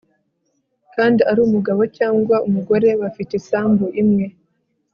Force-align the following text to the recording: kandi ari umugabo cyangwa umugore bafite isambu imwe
kandi 0.95 1.21
ari 1.29 1.39
umugabo 1.47 1.81
cyangwa 1.97 2.35
umugore 2.47 2.87
bafite 3.01 3.31
isambu 3.41 3.85
imwe 4.01 4.25